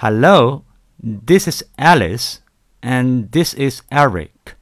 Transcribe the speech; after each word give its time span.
Hello, 0.00 0.62
this 1.02 1.48
is 1.48 1.64
Alice, 1.76 2.40
and 2.80 3.32
this 3.32 3.52
is 3.54 3.82
Eric. 3.90 4.54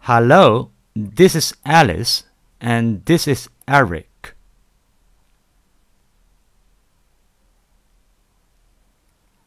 Hello, 0.00 0.70
this 0.94 1.34
is 1.34 1.54
Alice, 1.64 2.24
and 2.60 3.02
this 3.06 3.26
is 3.26 3.48
Eric. 3.66 4.34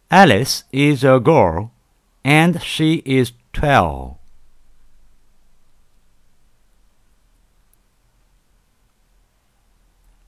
Alice 0.10 0.64
is 0.72 1.04
a 1.04 1.20
girl, 1.20 1.72
and 2.26 2.60
she 2.64 3.04
is 3.06 3.34
twelve. 3.54 4.21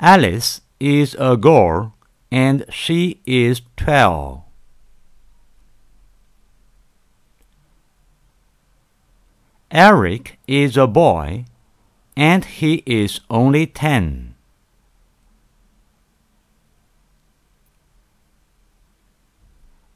Alice 0.06 0.60
is 0.82 1.16
a 1.18 1.38
girl, 1.38 1.96
and 2.30 2.66
she 2.70 3.22
is 3.26 3.62
twelve. 3.78 4.42
Eric 9.72 10.40
is 10.46 10.76
a 10.76 10.88
boy, 10.88 11.46
and 12.18 12.44
he 12.44 12.84
is 12.86 13.22
only 13.30 13.66
ten. 13.66 14.36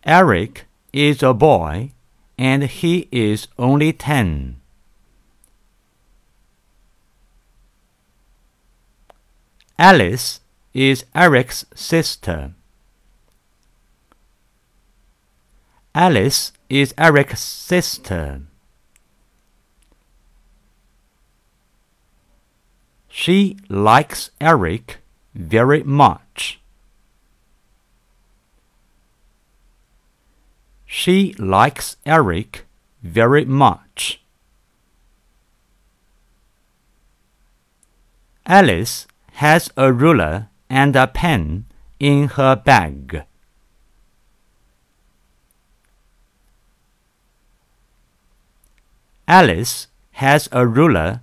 Eric 0.06 0.68
is 0.94 1.22
a 1.22 1.34
boy, 1.34 1.92
and 2.38 2.64
he 2.64 3.10
is 3.12 3.50
only 3.60 3.92
ten. 3.92 4.62
Alice 9.80 10.40
is 10.74 11.06
Eric's 11.14 11.64
sister. 11.76 12.54
Alice 15.94 16.52
is 16.68 16.96
Eric's 16.98 17.40
sister. 17.40 18.42
She 23.08 23.58
likes 23.70 24.32
Eric 24.42 24.98
very 25.36 25.84
much. 25.84 26.60
She 30.88 31.34
likes 31.38 31.98
Eric 32.04 32.66
very 33.04 33.46
much. 33.46 34.22
Alice 38.48 39.06
has 39.38 39.70
a 39.78 39.94
ruler 39.94 40.50
and 40.68 40.96
a 40.96 41.06
pen 41.06 41.64
in 42.00 42.28
her 42.28 42.56
bag. 42.56 43.24
Alice 49.28 49.88
has 50.14 50.50
a 50.52 50.66
ruler 50.66 51.22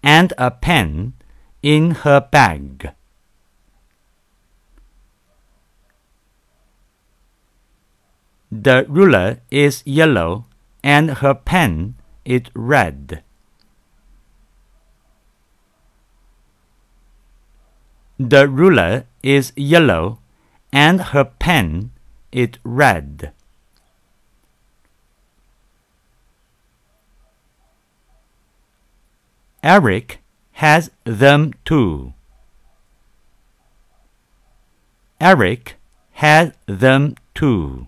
and 0.00 0.32
a 0.38 0.48
pen 0.48 1.14
in 1.60 1.90
her 2.06 2.20
bag. 2.20 2.92
The 8.52 8.86
ruler 8.88 9.40
is 9.50 9.82
yellow 9.84 10.44
and 10.84 11.18
her 11.18 11.34
pen 11.34 11.96
is 12.24 12.42
red. 12.54 13.25
The 18.18 18.48
ruler 18.48 19.04
is 19.22 19.52
yellow 19.56 20.20
and 20.72 21.00
her 21.00 21.24
pen 21.24 21.90
is 22.32 22.50
red. 22.64 23.32
Eric 29.62 30.20
has 30.52 30.90
them 31.04 31.52
too. 31.64 32.14
Eric 35.20 35.76
has 36.12 36.52
them 36.66 37.16
too. 37.34 37.86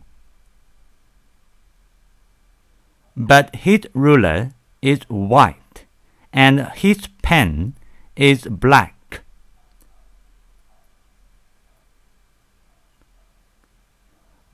But 3.16 3.54
his 3.56 3.80
ruler 3.94 4.53
is 4.82 5.00
white 5.08 5.86
and 6.32 6.69
his 6.74 7.06
pen 7.22 7.74
is 8.16 8.42
black. 8.42 8.97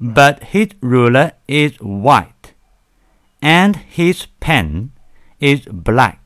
But 0.01 0.45
his 0.45 0.71
ruler 0.81 1.33
is 1.47 1.77
white 1.81 2.55
and 3.41 3.77
his 3.77 4.27
pen 4.41 4.93
is 5.39 5.67
black. 5.67 6.24